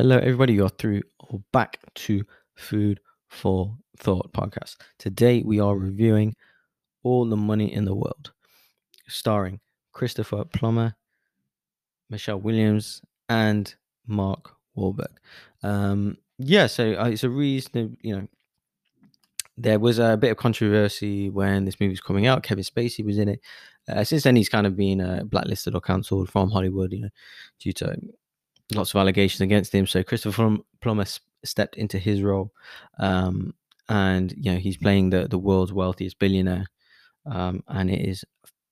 Hello, 0.00 0.16
everybody. 0.16 0.54
You're 0.54 0.70
through 0.70 1.02
or 1.28 1.42
back 1.52 1.78
to 1.94 2.24
Food 2.54 3.00
for 3.28 3.76
Thought 3.98 4.32
podcast. 4.32 4.76
Today, 4.98 5.42
we 5.44 5.60
are 5.60 5.76
reviewing 5.76 6.36
All 7.02 7.28
the 7.28 7.36
Money 7.36 7.70
in 7.70 7.84
the 7.84 7.94
World, 7.94 8.32
starring 9.08 9.60
Christopher 9.92 10.46
Plummer, 10.46 10.96
Michelle 12.08 12.40
Williams, 12.40 13.02
and 13.28 13.74
Mark 14.06 14.52
Wahlberg. 14.74 15.18
Um, 15.62 16.16
yeah, 16.38 16.66
so 16.66 16.94
uh, 16.94 17.08
it's 17.08 17.24
a 17.24 17.28
reason, 17.28 17.98
you 18.00 18.16
know, 18.16 18.28
there 19.58 19.78
was 19.78 19.98
a 19.98 20.16
bit 20.16 20.30
of 20.30 20.38
controversy 20.38 21.28
when 21.28 21.66
this 21.66 21.78
movie 21.78 21.90
was 21.90 22.00
coming 22.00 22.26
out. 22.26 22.42
Kevin 22.42 22.64
Spacey 22.64 23.04
was 23.04 23.18
in 23.18 23.28
it. 23.28 23.40
Uh, 23.86 24.02
since 24.02 24.22
then, 24.22 24.36
he's 24.36 24.48
kind 24.48 24.66
of 24.66 24.76
been 24.76 25.02
uh, 25.02 25.24
blacklisted 25.24 25.74
or 25.74 25.82
cancelled 25.82 26.30
from 26.30 26.50
Hollywood, 26.50 26.90
you 26.90 27.00
know, 27.00 27.10
due 27.58 27.74
to 27.74 27.98
lots 28.74 28.94
of 28.94 29.00
allegations 29.00 29.40
against 29.40 29.74
him. 29.74 29.86
So 29.86 30.02
Christopher 30.02 30.56
Plummer 30.80 31.04
stepped 31.44 31.76
into 31.76 31.98
his 31.98 32.22
role, 32.22 32.52
um, 32.98 33.54
and 33.88 34.32
you 34.36 34.52
know 34.52 34.58
he's 34.58 34.76
playing 34.76 35.10
the 35.10 35.28
the 35.28 35.38
world's 35.38 35.72
wealthiest 35.72 36.18
billionaire, 36.18 36.66
um, 37.26 37.62
and 37.68 37.90
it 37.90 38.08
is 38.08 38.24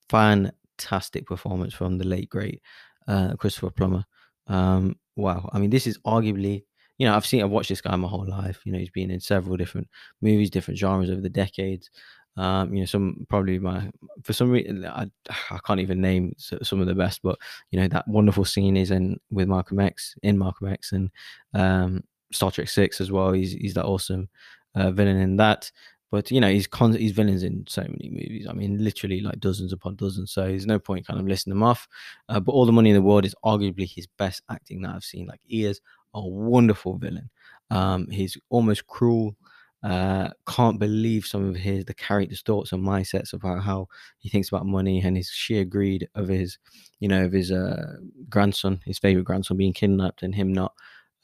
fantastic 0.09 1.27
performance 1.27 1.75
from 1.75 1.99
the 1.99 2.07
late 2.07 2.29
great 2.29 2.63
uh, 3.07 3.35
Christopher 3.37 3.71
Plummer. 3.71 4.05
Um, 4.47 4.97
wow, 5.17 5.49
I 5.53 5.59
mean 5.59 5.71
this 5.71 5.87
is 5.87 5.99
arguably 6.07 6.65
you 6.99 7.07
know 7.07 7.15
I've 7.15 7.27
seen 7.27 7.43
I've 7.43 7.51
watched 7.51 7.69
this 7.69 7.81
guy 7.81 7.95
my 7.97 8.09
whole 8.09 8.29
life. 8.29 8.61
You 8.65 8.73
know 8.73 8.79
he's 8.79 8.91
been 8.91 9.11
in 9.11 9.21
several 9.21 9.57
different 9.57 9.89
movies, 10.21 10.51
different 10.51 10.79
genres 10.79 11.11
over 11.11 11.21
the 11.21 11.29
decades. 11.29 11.91
Um, 12.39 12.73
you 12.73 12.81
know, 12.81 12.87
some 12.87 13.27
probably 13.29 13.59
my 13.59 13.91
for 14.23 14.33
some 14.33 14.51
reason 14.51 14.87
I, 14.87 15.11
I 15.51 15.59
can't 15.67 15.81
even 15.81 16.01
name 16.01 16.35
some 16.39 16.81
of 16.81 16.87
the 16.87 16.95
best, 16.95 17.21
but 17.21 17.37
you 17.73 17.81
know 17.81 17.89
that 17.89 18.07
wonderful 18.07 18.45
scene 18.45 18.77
is 18.77 18.93
in 18.93 19.19
with 19.31 19.49
Malcolm 19.49 19.81
X 19.81 20.15
in 20.23 20.39
Malcolm 20.39 20.69
X 20.69 20.93
and 20.93 21.11
um, 21.53 22.05
Star 22.33 22.53
Trek 22.53 22.69
Six 22.69 23.01
as 23.01 23.11
well. 23.11 23.33
He's 23.33 23.53
he's 23.53 23.75
that 23.75 23.87
awesome 23.87 24.29
uh, 24.77 24.93
villain 24.93 25.19
in 25.19 25.37
that. 25.37 25.73
But 26.13 26.31
you 26.31 26.41
know 26.41 26.49
he's 26.49 26.69
con- 26.69 26.95
he's 26.95 27.11
villains 27.11 27.43
in 27.43 27.65
so 27.69 27.83
many 27.83 28.09
movies. 28.09 28.47
I 28.49 28.53
mean, 28.53 28.83
literally 28.83 29.21
like 29.21 29.41
dozens 29.41 29.73
upon 29.73 29.97
dozens. 29.97 30.31
So 30.31 30.43
there's 30.43 30.65
no 30.65 30.79
point 30.79 31.09
kind 31.09 31.19
of 31.19 31.27
listing 31.27 31.51
them 31.51 31.65
off. 31.65 31.89
Uh, 32.29 32.39
but 32.39 32.53
all 32.53 32.67
the 32.67 32.73
money 32.73 32.91
in 32.91 32.97
the 32.97 33.03
world 33.03 33.25
is 33.25 33.35
arguably 33.45 33.93
his 33.93 34.07
best 34.07 34.43
acting 34.49 34.83
that 34.83 34.95
I've 34.95 35.05
seen. 35.05 35.27
Like 35.27 35.41
he 35.45 35.65
is 35.65 35.81
a 36.15 36.27
wonderful 36.27 36.97
villain. 36.97 37.31
Um, 37.71 38.07
he's 38.11 38.39
almost 38.49 38.87
cruel 38.87 39.37
uh, 39.83 40.29
can't 40.49 40.79
believe 40.79 41.27
some 41.27 41.49
of 41.49 41.57
his 41.57 41.85
the 41.85 41.95
character's 41.95 42.43
thoughts 42.43 42.73
and 42.73 42.85
mindsets 42.85 43.33
about 43.33 43.63
how 43.63 43.87
he 44.19 44.29
thinks 44.29 44.49
about 44.49 44.67
money 44.67 45.01
and 45.03 45.17
his 45.17 45.29
sheer 45.31 45.65
greed 45.65 46.09
of 46.15 46.29
his, 46.29 46.59
you 47.01 47.09
know, 47.09 47.25
of 47.25 47.33
his 47.33 47.53
uh, 47.53 47.97
grandson, 48.29 48.81
his 48.85 48.99
favorite 48.99 49.25
grandson 49.25 49.57
being 49.57 49.73
kidnapped 49.73 50.23
and 50.23 50.35
him 50.35 50.53
not 50.53 50.73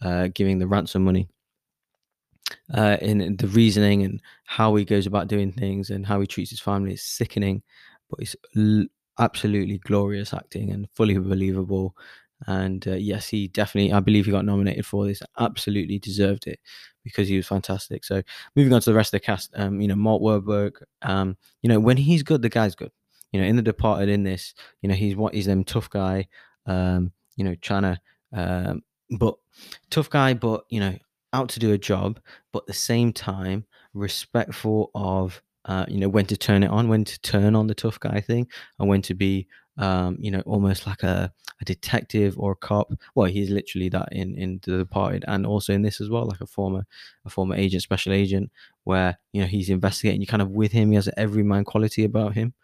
uh, 0.03 0.29
giving 0.35 0.59
the 0.59 0.67
ransom 0.69 1.05
money. 1.05 1.29
Uh, 2.75 2.97
in 3.01 3.37
the 3.39 3.47
reasoning 3.49 4.03
and 4.03 4.21
how 4.45 4.75
he 4.75 4.85
goes 4.85 5.07
about 5.07 5.29
doing 5.29 5.51
things 5.53 5.91
and 5.91 6.05
how 6.07 6.21
he 6.21 6.27
treats 6.27 6.51
his 6.51 6.61
family 6.61 6.93
is 6.93 7.03
sickening, 7.03 7.63
but 8.11 8.21
it's 8.21 8.37
l- 8.57 8.85
absolutely 9.19 9.79
glorious 9.79 10.35
acting 10.35 10.71
and 10.71 10.89
fully 10.95 11.17
believable. 11.19 11.97
And 12.47 12.87
uh, 12.87 12.93
yes, 12.95 13.29
he 13.29 13.49
definitely, 13.49 13.93
I 13.93 14.01
believe 14.01 14.27
he 14.27 14.33
got 14.33 14.45
nominated 14.45 14.87
for 14.87 15.07
this. 15.07 15.23
Absolutely 15.39 15.99
deserved 15.99 16.47
it 16.47 16.61
because 17.03 17.29
he 17.29 17.37
was 17.37 17.47
fantastic. 17.47 18.05
So 18.05 18.23
moving 18.57 18.73
on 18.73 18.81
to 18.81 18.91
the 18.91 18.97
rest 18.97 19.15
of 19.15 19.21
the 19.21 19.27
cast, 19.27 19.51
um, 19.57 19.81
you 19.81 19.89
know, 19.89 19.95
Mark 19.95 20.21
Wahlberg, 20.23 20.83
um, 21.03 21.37
you 21.63 21.69
know, 21.69 21.81
when 21.81 21.97
he's 21.97 22.23
good, 22.23 22.43
the 22.43 22.49
guy's 22.49 22.75
good. 22.75 22.91
You 23.33 23.41
know, 23.41 23.47
in 23.47 23.57
The 23.57 23.63
Departed, 23.63 24.09
in 24.09 24.23
this, 24.23 24.55
you 24.81 24.89
know, 24.89 24.95
he's 24.95 25.17
what 25.17 25.35
he's 25.35 25.47
them 25.47 25.65
tough 25.65 25.91
guy, 25.91 26.29
um, 26.67 27.13
you 27.37 27.45
know, 27.45 27.57
trying 27.57 27.83
to, 27.83 28.01
um, 28.33 28.83
but 29.19 29.35
tough 29.91 30.09
guy, 30.09 30.35
but 30.35 30.65
you 30.69 30.81
know, 30.81 30.97
out 31.33 31.49
to 31.51 31.61
do 31.61 31.73
a 31.73 31.79
job, 31.79 32.21
but 32.53 32.61
at 32.61 32.67
the 32.69 32.73
same 32.73 33.13
time 33.13 33.67
respectful 33.93 34.91
of 34.95 35.43
uh, 35.67 35.85
you 35.89 35.99
know 35.99 36.09
when 36.09 36.27
to 36.27 36.37
turn 36.37 36.63
it 36.63 36.71
on, 36.71 36.89
when 36.89 37.05
to 37.05 37.21
turn 37.21 37.57
on 37.57 37.67
the 37.67 37.75
tough 37.75 37.99
guy 37.99 38.21
thing, 38.21 38.47
and 38.79 38.89
when 38.89 39.03
to 39.03 39.15
be 39.15 39.49
um, 39.77 40.17
you 40.21 40.31
know, 40.31 40.41
almost 40.47 40.87
like 40.87 41.03
a, 41.03 41.33
a 41.61 41.65
detective 41.65 42.39
or 42.39 42.53
a 42.53 42.57
cop. 42.57 42.93
Well, 43.15 43.27
he's 43.27 43.51
literally 43.51 43.89
that 43.91 44.09
in 44.13 44.35
in 44.37 44.61
The 44.65 44.79
Departed, 44.79 45.25
and 45.29 45.47
also 45.47 45.73
in 45.73 45.83
this 45.83 46.01
as 46.01 46.11
well, 46.11 46.27
like 46.27 46.41
a 46.41 46.47
former 46.47 46.85
a 47.25 47.31
former 47.31 47.55
agent, 47.57 47.83
special 47.83 48.13
agent, 48.13 48.51
where 48.85 49.19
you 49.33 49.41
know 49.41 49.47
he's 49.47 49.71
investigating. 49.71 50.21
You 50.21 50.27
kind 50.27 50.43
of 50.43 50.51
with 50.51 50.73
him. 50.73 50.91
He 50.91 50.97
has 50.97 51.09
an 51.09 51.15
everyman 51.17 51.65
quality 51.65 52.05
about 52.05 52.35
him. 52.35 52.55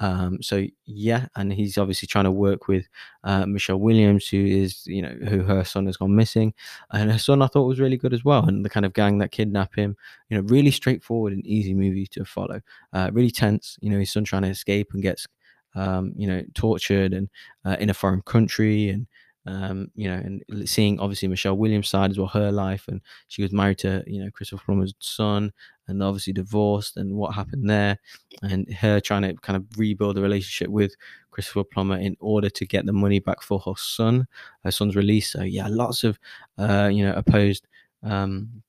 Um, 0.00 0.40
so 0.42 0.64
yeah, 0.86 1.26
and 1.34 1.52
he's 1.52 1.76
obviously 1.76 2.06
trying 2.06 2.24
to 2.26 2.30
work 2.30 2.68
with 2.68 2.86
uh, 3.24 3.46
Michelle 3.46 3.80
Williams, 3.80 4.28
who 4.28 4.44
is 4.44 4.86
you 4.86 5.02
know 5.02 5.14
who 5.28 5.42
her 5.42 5.64
son 5.64 5.86
has 5.86 5.96
gone 5.96 6.14
missing, 6.14 6.54
and 6.92 7.10
her 7.10 7.18
son 7.18 7.42
I 7.42 7.48
thought 7.48 7.66
was 7.66 7.80
really 7.80 7.96
good 7.96 8.14
as 8.14 8.24
well, 8.24 8.44
and 8.46 8.64
the 8.64 8.70
kind 8.70 8.86
of 8.86 8.92
gang 8.92 9.18
that 9.18 9.32
kidnap 9.32 9.74
him, 9.74 9.96
you 10.28 10.36
know, 10.36 10.44
really 10.44 10.70
straightforward 10.70 11.32
and 11.32 11.44
easy 11.44 11.74
movie 11.74 12.06
to 12.08 12.24
follow. 12.24 12.60
Uh, 12.92 13.10
really 13.12 13.30
tense, 13.32 13.76
you 13.80 13.90
know, 13.90 13.98
his 13.98 14.12
son 14.12 14.22
trying 14.22 14.42
to 14.42 14.48
escape 14.48 14.92
and 14.92 15.02
gets 15.02 15.26
um, 15.74 16.12
you 16.16 16.26
know, 16.26 16.42
tortured 16.54 17.12
and 17.12 17.28
uh, 17.64 17.76
in 17.80 17.90
a 17.90 17.94
foreign 17.94 18.22
country 18.22 18.90
and 18.90 19.06
um, 19.48 19.90
you 19.94 20.08
know, 20.10 20.16
and 20.16 20.68
seeing 20.68 21.00
obviously 21.00 21.26
Michelle 21.26 21.56
Williams' 21.56 21.88
side 21.88 22.10
as 22.10 22.18
well, 22.18 22.28
her 22.28 22.52
life, 22.52 22.86
and 22.86 23.00
she 23.28 23.42
was 23.42 23.52
married 23.52 23.78
to 23.78 24.04
you 24.06 24.22
know 24.22 24.30
Christopher 24.30 24.62
Plummer's 24.64 24.94
son, 24.98 25.52
and 25.86 26.02
obviously 26.02 26.34
divorced, 26.34 26.98
and 26.98 27.14
what 27.14 27.34
happened 27.34 27.68
there, 27.68 27.98
and 28.42 28.70
her 28.74 29.00
trying 29.00 29.22
to 29.22 29.34
kind 29.34 29.56
of 29.56 29.64
rebuild 29.78 30.18
a 30.18 30.22
relationship 30.22 30.68
with 30.68 30.94
Christopher 31.30 31.64
Plummer 31.64 31.96
in 31.96 32.14
order 32.20 32.50
to 32.50 32.66
get 32.66 32.84
the 32.84 32.92
money 32.92 33.20
back 33.20 33.40
for 33.40 33.58
her 33.60 33.72
son, 33.76 34.26
her 34.64 34.70
son's 34.70 34.96
release. 34.96 35.32
So 35.32 35.42
yeah, 35.42 35.68
lots 35.70 36.04
of 36.04 36.18
uh, 36.58 36.90
you 36.92 37.06
know 37.06 37.14
opposed 37.14 37.66
um, 38.02 38.62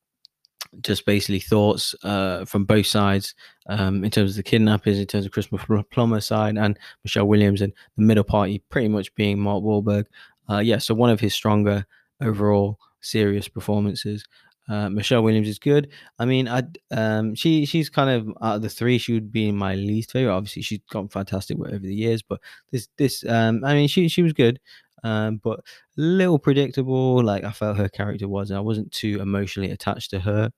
just 0.81 1.05
basically 1.05 1.39
thoughts 1.39 1.95
uh, 2.03 2.45
from 2.45 2.65
both 2.65 2.85
sides 2.85 3.33
um, 3.67 4.03
in 4.03 4.11
terms 4.11 4.31
of 4.31 4.37
the 4.37 4.43
kidnappers, 4.43 4.99
in 4.99 5.05
terms 5.05 5.25
of 5.25 5.31
Christopher 5.31 5.83
Plummer 5.83 6.21
side 6.21 6.57
and 6.57 6.77
Michelle 7.03 7.27
Williams, 7.27 7.61
and 7.61 7.73
the 7.97 8.03
middle 8.03 8.23
party 8.23 8.63
pretty 8.69 8.87
much 8.87 9.13
being 9.15 9.39
Mark 9.39 9.63
Wahlberg. 9.63 10.05
Uh, 10.49 10.59
yeah, 10.59 10.77
so 10.77 10.93
one 10.93 11.09
of 11.09 11.19
his 11.19 11.33
stronger 11.33 11.85
overall 12.21 12.79
serious 13.01 13.47
performances. 13.47 14.25
Uh, 14.67 14.87
Michelle 14.87 15.23
Williams 15.23 15.47
is 15.47 15.57
good. 15.57 15.89
I 16.19 16.25
mean, 16.25 16.47
I 16.47 16.61
um, 16.91 17.33
she 17.33 17.65
she's 17.65 17.89
kind 17.89 18.09
of 18.09 18.29
out 18.41 18.57
of 18.57 18.61
the 18.61 18.69
three, 18.69 18.99
she 18.99 19.13
would 19.13 19.31
be 19.31 19.51
my 19.51 19.73
least 19.73 20.11
favorite. 20.11 20.35
Obviously, 20.35 20.61
she's 20.61 20.79
gotten 20.91 21.09
fantastic 21.09 21.57
over 21.59 21.79
the 21.79 21.95
years, 21.95 22.21
but 22.21 22.39
this 22.71 22.87
this 22.97 23.25
um, 23.27 23.65
I 23.65 23.73
mean, 23.73 23.87
she 23.87 24.07
she 24.07 24.21
was 24.21 24.33
good 24.33 24.59
um, 25.03 25.37
but 25.43 25.59
a 25.59 25.63
little 25.95 26.39
predictable. 26.39 27.23
Like 27.23 27.43
I 27.43 27.51
felt 27.51 27.77
her 27.77 27.89
character 27.89 28.27
was, 28.27 28.49
and 28.49 28.57
I 28.57 28.61
wasn't 28.61 28.91
too 28.91 29.19
emotionally 29.21 29.71
attached 29.71 30.11
to 30.11 30.19
her. 30.19 30.51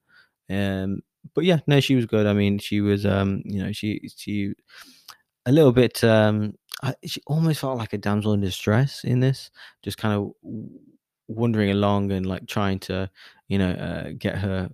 Um, 0.50 1.00
but 1.34 1.44
yeah, 1.44 1.60
no, 1.66 1.80
she 1.80 1.94
was 1.94 2.06
good. 2.06 2.26
I 2.26 2.32
mean, 2.32 2.58
she 2.58 2.80
was, 2.80 3.06
um, 3.06 3.42
you 3.44 3.62
know, 3.62 3.72
she 3.72 4.08
she 4.16 4.54
a 5.46 5.52
little 5.52 5.72
bit. 5.72 6.02
Um, 6.04 6.54
I, 6.82 6.94
she 7.04 7.22
almost 7.26 7.60
felt 7.60 7.78
like 7.78 7.92
a 7.92 7.98
damsel 7.98 8.32
in 8.32 8.40
distress 8.40 9.04
in 9.04 9.20
this, 9.20 9.50
just 9.82 9.98
kind 9.98 10.14
of 10.14 10.32
wandering 11.28 11.70
along 11.70 12.10
and 12.12 12.26
like 12.26 12.46
trying 12.46 12.78
to, 12.80 13.10
you 13.48 13.58
know, 13.58 13.70
uh, 13.70 14.10
get 14.18 14.38
her 14.38 14.70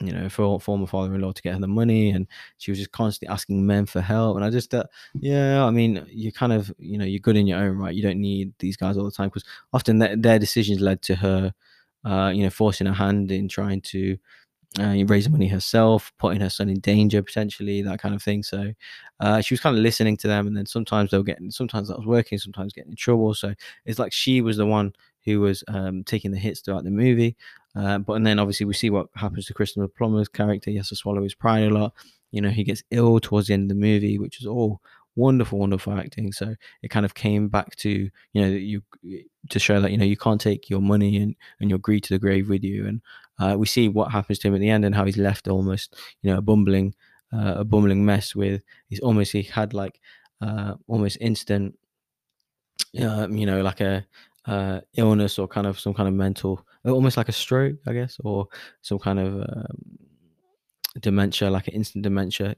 you 0.00 0.12
know, 0.12 0.28
for 0.28 0.60
former 0.60 0.86
father-in-law 0.86 1.32
to 1.32 1.42
get 1.42 1.54
her 1.54 1.60
the 1.60 1.66
money, 1.66 2.10
and 2.10 2.26
she 2.58 2.70
was 2.70 2.78
just 2.78 2.92
constantly 2.92 3.32
asking 3.32 3.66
men 3.66 3.84
for 3.84 4.00
help. 4.00 4.36
And 4.36 4.44
I 4.44 4.50
just, 4.50 4.72
uh, 4.74 4.84
yeah, 5.20 5.64
I 5.64 5.70
mean, 5.70 6.06
you're 6.08 6.32
kind 6.32 6.52
of, 6.52 6.72
you 6.78 6.98
know, 6.98 7.04
you're 7.04 7.18
good 7.18 7.36
in 7.36 7.46
your 7.46 7.58
own 7.58 7.76
right. 7.76 7.94
You 7.94 8.02
don't 8.02 8.20
need 8.20 8.52
these 8.58 8.76
guys 8.76 8.96
all 8.96 9.04
the 9.04 9.10
time 9.10 9.28
because 9.28 9.44
often 9.72 9.98
their, 9.98 10.16
their 10.16 10.38
decisions 10.38 10.80
led 10.80 11.02
to 11.02 11.16
her, 11.16 11.52
uh, 12.04 12.32
you 12.34 12.44
know, 12.44 12.50
forcing 12.50 12.86
her 12.86 12.92
hand 12.92 13.32
in 13.32 13.48
trying 13.48 13.80
to 13.80 14.16
uh, 14.78 14.94
raise 15.06 15.28
money 15.28 15.48
herself, 15.48 16.12
putting 16.18 16.40
her 16.40 16.50
son 16.50 16.68
in 16.68 16.78
danger 16.78 17.22
potentially, 17.22 17.82
that 17.82 17.98
kind 17.98 18.14
of 18.14 18.22
thing. 18.22 18.42
So 18.42 18.72
uh, 19.18 19.40
she 19.40 19.54
was 19.54 19.60
kind 19.60 19.76
of 19.76 19.82
listening 19.82 20.16
to 20.18 20.28
them, 20.28 20.46
and 20.46 20.56
then 20.56 20.66
sometimes 20.66 21.10
they'll 21.10 21.22
get, 21.22 21.38
sometimes 21.50 21.88
that 21.88 21.96
was 21.96 22.06
working, 22.06 22.38
sometimes 22.38 22.72
getting 22.72 22.92
in 22.92 22.96
trouble. 22.96 23.34
So 23.34 23.54
it's 23.84 23.98
like 23.98 24.12
she 24.12 24.42
was 24.42 24.58
the 24.58 24.66
one 24.66 24.92
who 25.24 25.40
was 25.40 25.64
um, 25.68 26.04
taking 26.04 26.30
the 26.30 26.38
hits 26.38 26.60
throughout 26.60 26.84
the 26.84 26.90
movie. 26.90 27.36
Uh, 27.76 27.98
but 27.98 28.14
and 28.14 28.26
then 28.26 28.38
obviously 28.38 28.66
we 28.66 28.74
see 28.74 28.90
what 28.90 29.08
happens 29.14 29.46
to 29.46 29.54
Christopher 29.54 29.88
Plummer's 29.88 30.28
character. 30.28 30.70
He 30.70 30.76
has 30.76 30.88
to 30.88 30.96
swallow 30.96 31.22
his 31.22 31.34
pride 31.34 31.64
a 31.64 31.70
lot. 31.70 31.92
You 32.30 32.40
know, 32.40 32.50
he 32.50 32.64
gets 32.64 32.82
ill 32.90 33.20
towards 33.20 33.48
the 33.48 33.54
end 33.54 33.70
of 33.70 33.76
the 33.76 33.80
movie, 33.80 34.18
which 34.18 34.40
is 34.40 34.46
all 34.46 34.80
wonderful, 35.16 35.58
wonderful 35.58 35.92
acting. 35.92 36.32
So 36.32 36.54
it 36.82 36.88
kind 36.88 37.04
of 37.04 37.14
came 37.14 37.48
back 37.48 37.76
to 37.76 37.90
you 37.90 38.40
know 38.40 38.48
you 38.48 38.82
to 39.50 39.58
show 39.58 39.80
that 39.80 39.90
you 39.90 39.98
know 39.98 40.04
you 40.04 40.16
can't 40.16 40.40
take 40.40 40.70
your 40.70 40.80
money 40.80 41.16
and 41.18 41.34
and 41.60 41.70
your 41.70 41.78
greed 41.78 42.04
to 42.04 42.14
the 42.14 42.18
grave 42.18 42.48
with 42.48 42.64
you. 42.64 42.86
And 42.86 43.02
uh, 43.38 43.56
we 43.58 43.66
see 43.66 43.88
what 43.88 44.12
happens 44.12 44.38
to 44.40 44.48
him 44.48 44.54
at 44.54 44.60
the 44.60 44.70
end 44.70 44.84
and 44.84 44.94
how 44.94 45.04
he's 45.04 45.18
left 45.18 45.48
almost 45.48 45.96
you 46.22 46.30
know 46.30 46.38
a 46.38 46.42
bumbling 46.42 46.94
uh, 47.32 47.54
a 47.58 47.64
bumbling 47.64 48.04
mess 48.04 48.34
with 48.34 48.62
he's 48.88 49.00
almost 49.00 49.32
he 49.32 49.42
had 49.42 49.74
like 49.74 50.00
uh, 50.40 50.74
almost 50.86 51.18
instant 51.20 51.76
um, 53.02 53.36
you 53.36 53.46
know 53.46 53.60
like 53.62 53.80
a 53.80 54.06
uh, 54.48 54.80
illness 54.96 55.38
or 55.38 55.46
kind 55.46 55.66
of 55.66 55.78
some 55.78 55.94
kind 55.94 56.08
of 56.08 56.14
mental, 56.14 56.66
almost 56.84 57.16
like 57.16 57.28
a 57.28 57.32
stroke, 57.32 57.76
I 57.86 57.92
guess, 57.92 58.16
or 58.24 58.48
some 58.82 58.98
kind 58.98 59.18
of 59.18 59.34
um, 59.34 59.98
dementia, 61.00 61.50
like 61.50 61.68
an 61.68 61.74
instant 61.74 62.02
dementia 62.02 62.56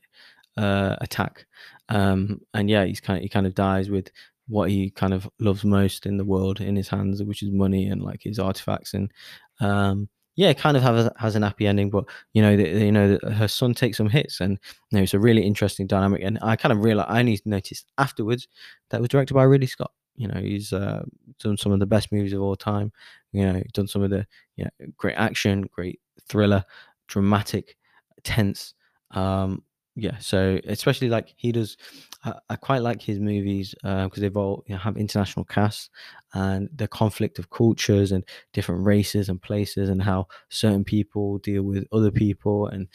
uh, 0.56 0.96
attack. 1.00 1.46
Um, 1.88 2.40
and 2.54 2.70
yeah, 2.70 2.84
he's 2.84 3.00
kind 3.00 3.18
of 3.18 3.22
he 3.22 3.28
kind 3.28 3.46
of 3.46 3.54
dies 3.54 3.90
with 3.90 4.10
what 4.48 4.70
he 4.70 4.90
kind 4.90 5.12
of 5.12 5.28
loves 5.40 5.64
most 5.64 6.06
in 6.06 6.16
the 6.16 6.24
world 6.24 6.60
in 6.60 6.76
his 6.76 6.88
hands, 6.88 7.22
which 7.22 7.42
is 7.42 7.50
money 7.50 7.86
and 7.88 8.02
like 8.02 8.22
his 8.22 8.38
artifacts 8.38 8.94
and 8.94 9.12
um 9.60 10.08
yeah, 10.36 10.52
kind 10.54 10.76
of 10.76 10.82
has 10.82 11.10
has 11.18 11.36
an 11.36 11.42
happy 11.42 11.66
ending, 11.66 11.90
but 11.90 12.04
you 12.32 12.40
know, 12.40 12.56
the, 12.56 12.68
you 12.68 12.92
know, 12.92 13.16
the, 13.16 13.30
her 13.32 13.48
son 13.48 13.74
takes 13.74 13.98
some 13.98 14.08
hits, 14.08 14.40
and 14.40 14.58
you 14.90 14.96
know, 14.96 15.02
it's 15.02 15.12
a 15.12 15.18
really 15.18 15.42
interesting 15.42 15.86
dynamic. 15.86 16.22
And 16.24 16.38
I 16.40 16.56
kind 16.56 16.72
of 16.72 16.82
realized, 16.82 17.10
I 17.10 17.18
only 17.20 17.38
noticed 17.44 17.92
afterwards 17.98 18.48
that 18.88 19.00
was 19.00 19.10
directed 19.10 19.34
by 19.34 19.42
Ridley 19.42 19.66
Scott. 19.66 19.90
You 20.20 20.28
know, 20.28 20.38
he's 20.38 20.72
uh, 20.72 21.02
done 21.38 21.56
some 21.56 21.72
of 21.72 21.80
the 21.80 21.86
best 21.86 22.12
movies 22.12 22.34
of 22.34 22.42
all 22.42 22.54
time. 22.54 22.92
You 23.32 23.46
know, 23.46 23.62
done 23.72 23.86
some 23.86 24.02
of 24.02 24.10
the 24.10 24.26
you 24.56 24.64
know, 24.64 24.70
great 24.98 25.14
action, 25.14 25.62
great 25.62 25.98
thriller, 26.28 26.62
dramatic, 27.08 27.78
tense. 28.22 28.74
Um, 29.12 29.62
yeah, 29.96 30.18
so 30.18 30.60
especially 30.66 31.08
like 31.08 31.34
he 31.36 31.52
does, 31.52 31.76
I, 32.24 32.34
I 32.50 32.56
quite 32.56 32.82
like 32.82 33.02
his 33.02 33.18
movies 33.18 33.74
because 33.82 34.18
uh, 34.18 34.20
they've 34.20 34.36
all 34.36 34.62
you 34.66 34.74
know, 34.74 34.78
have 34.78 34.96
international 34.96 35.44
casts 35.44 35.90
and 36.34 36.68
the 36.74 36.86
conflict 36.86 37.38
of 37.38 37.50
cultures 37.50 38.12
and 38.12 38.24
different 38.52 38.84
races 38.84 39.28
and 39.28 39.42
places 39.42 39.88
and 39.88 40.02
how 40.02 40.28
certain 40.48 40.84
people 40.84 41.38
deal 41.38 41.62
with 41.62 41.86
other 41.92 42.10
people 42.10 42.66
and 42.68 42.88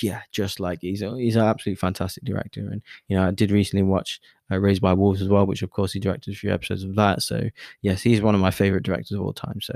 yeah, 0.00 0.20
just 0.30 0.60
like 0.60 0.80
he's 0.82 1.02
a, 1.02 1.16
he's 1.16 1.36
an 1.36 1.42
absolutely 1.42 1.80
fantastic 1.80 2.24
director. 2.24 2.60
And 2.60 2.82
you 3.08 3.16
know, 3.16 3.26
I 3.28 3.30
did 3.30 3.50
recently 3.50 3.82
watch 3.84 4.20
uh, 4.52 4.58
Raised 4.58 4.82
by 4.82 4.92
Wolves 4.92 5.22
as 5.22 5.28
well, 5.28 5.46
which 5.46 5.62
of 5.62 5.70
course 5.70 5.92
he 5.92 6.00
directed 6.00 6.32
a 6.32 6.36
few 6.36 6.52
episodes 6.52 6.84
of 6.84 6.94
that. 6.96 7.22
So 7.22 7.48
yes, 7.80 8.02
he's 8.02 8.20
one 8.20 8.34
of 8.34 8.40
my 8.40 8.50
favorite 8.50 8.84
directors 8.84 9.12
of 9.12 9.22
all 9.22 9.32
time. 9.32 9.60
So 9.60 9.74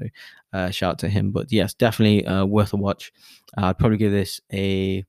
uh, 0.53 0.71
shout 0.71 0.93
out 0.93 0.99
to 1.01 1.09
him. 1.09 1.31
But 1.31 1.51
yes, 1.51 1.75
definitely 1.75 2.27
uh, 2.27 2.45
worth 2.45 2.73
a 2.73 2.77
watch. 2.77 3.13
I'd 3.57 3.79
probably 3.79 3.99
give 3.99 4.13
this 4.13 4.41
a 4.53 5.05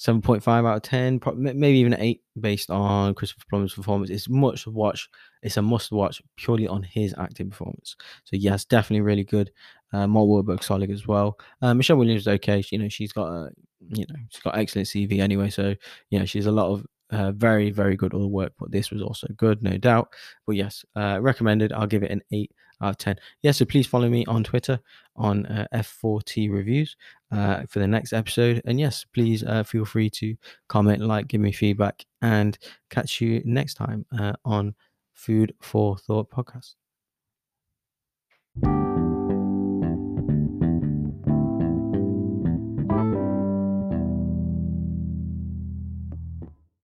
7.5 0.00 0.48
out 0.66 0.76
of 0.76 0.82
10, 0.82 1.20
maybe 1.36 1.78
even 1.78 1.94
8 1.98 2.22
based 2.40 2.70
on 2.70 3.14
Christopher 3.14 3.44
Plummer's 3.50 3.74
performance. 3.74 4.08
It's 4.08 4.30
much 4.30 4.66
watch. 4.66 5.10
It's 5.42 5.58
a 5.58 5.62
must 5.62 5.92
watch 5.92 6.22
purely 6.36 6.66
on 6.66 6.82
his 6.82 7.14
acting 7.18 7.50
performance. 7.50 7.96
So 8.24 8.36
yes, 8.36 8.64
definitely 8.64 9.02
really 9.02 9.24
good. 9.24 9.50
Uh, 9.92 10.06
Mark 10.06 10.26
Wahlberg 10.26 10.62
solid 10.62 10.90
as 10.90 11.06
well. 11.06 11.38
Uh, 11.60 11.74
Michelle 11.74 11.98
Williams 11.98 12.22
is 12.22 12.28
okay. 12.28 12.64
You 12.70 12.78
know, 12.78 12.88
she's 12.88 13.12
got 13.12 13.26
a, 13.26 13.50
you 13.88 14.06
know, 14.08 14.16
she's 14.30 14.42
got 14.42 14.56
excellent 14.56 14.88
CV 14.88 15.20
anyway. 15.20 15.50
So 15.50 15.74
you 16.08 16.18
know, 16.18 16.24
she's 16.24 16.46
a 16.46 16.52
lot 16.52 16.72
of 16.72 16.86
uh, 17.10 17.32
very, 17.32 17.70
very 17.70 17.96
good 17.96 18.14
all 18.14 18.20
the 18.20 18.26
work, 18.26 18.52
but 18.58 18.70
this 18.70 18.90
was 18.90 19.02
also 19.02 19.26
good, 19.36 19.62
no 19.62 19.76
doubt. 19.76 20.12
But 20.46 20.56
yes, 20.56 20.84
uh, 20.96 21.18
recommended. 21.20 21.72
I'll 21.72 21.86
give 21.86 22.02
it 22.02 22.10
an 22.10 22.22
8 22.32 22.50
out 22.82 22.90
of 22.90 22.98
10. 22.98 23.16
Yeah, 23.42 23.52
so 23.52 23.64
please 23.64 23.86
follow 23.86 24.08
me 24.08 24.24
on 24.26 24.44
Twitter 24.44 24.80
on 25.16 25.46
uh, 25.46 25.66
F4T 25.74 26.50
Reviews 26.50 26.96
uh, 27.30 27.62
for 27.68 27.78
the 27.78 27.86
next 27.86 28.12
episode. 28.12 28.62
And 28.64 28.80
yes, 28.80 29.04
please 29.12 29.44
uh, 29.44 29.62
feel 29.62 29.84
free 29.84 30.10
to 30.10 30.36
comment, 30.68 31.02
like, 31.02 31.28
give 31.28 31.40
me 31.40 31.52
feedback, 31.52 32.04
and 32.22 32.58
catch 32.90 33.20
you 33.20 33.42
next 33.44 33.74
time 33.74 34.06
uh, 34.18 34.32
on 34.44 34.74
Food 35.14 35.54
for 35.60 35.98
Thought 35.98 36.30
podcast. 36.30 36.79